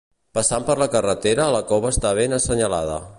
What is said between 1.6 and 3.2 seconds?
cova està ben assenyalada.